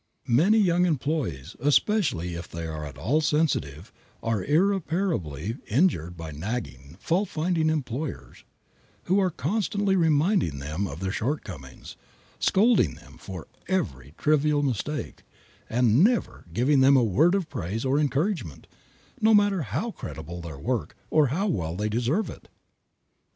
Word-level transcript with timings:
Many 0.25 0.57
young 0.57 0.87
employees, 0.87 1.55
especially 1.59 2.33
if 2.33 2.47
they 2.49 2.65
are 2.65 2.83
at 2.83 2.97
all 2.97 3.21
sensitive, 3.21 3.93
are 4.23 4.43
irreparably 4.43 5.57
injured 5.67 6.17
by 6.17 6.31
nagging, 6.31 6.97
fault 6.99 7.29
finding 7.29 7.69
employers, 7.69 8.43
who 9.03 9.19
are 9.19 9.29
constantly 9.29 9.95
reminding 9.95 10.57
them 10.57 10.87
of 10.87 11.01
their 11.01 11.11
shortcomings, 11.11 11.97
scolding 12.39 12.95
them 12.95 13.17
for 13.19 13.47
every 13.67 14.15
trivial 14.17 14.63
mistake, 14.63 15.21
and 15.69 16.03
never 16.03 16.45
giving 16.51 16.79
them 16.79 16.97
a 16.97 17.03
word 17.03 17.35
of 17.35 17.47
praise 17.47 17.85
or 17.85 17.99
encouragement, 17.99 18.65
no 19.21 19.35
matter 19.35 19.61
how 19.61 19.91
creditable 19.91 20.41
their 20.41 20.57
work, 20.57 20.95
or 21.11 21.27
how 21.27 21.45
well 21.45 21.75
they 21.75 21.89
deserve 21.89 22.27
it. 22.27 22.47